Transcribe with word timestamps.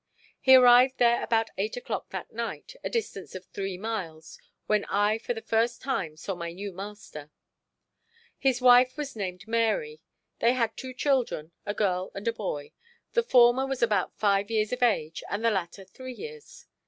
He 0.39 0.55
arrived 0.55 0.97
there 0.97 1.21
about 1.23 1.51
eight 1.59 1.77
o'clock 1.77 2.09
that 2.09 2.33
night, 2.33 2.73
a 2.83 2.89
distance 2.89 3.35
of 3.35 3.45
three 3.45 3.77
miles, 3.77 4.39
when 4.65 4.83
I 4.85 5.19
for 5.19 5.35
the 5.35 5.43
first 5.43 5.79
time 5.79 6.17
saw 6.17 6.33
my 6.33 6.51
new 6.51 6.71
master. 6.71 7.29
His 8.39 8.61
wife 8.63 8.97
was 8.97 9.15
named 9.15 9.47
Mary. 9.47 10.01
They 10.39 10.53
had 10.53 10.75
two 10.75 10.95
children—a 10.95 11.73
girl 11.75 12.09
and 12.15 12.27
a 12.27 12.33
boy; 12.33 12.71
the 13.13 13.21
former 13.21 13.67
was 13.67 13.83
about 13.83 14.15
five 14.17 14.49
years 14.49 14.73
of 14.73 14.81
age 14.81 15.21
and 15.29 15.45
the 15.45 15.51
latter 15.51 15.85
three 15.85 16.13
years. 16.13 16.65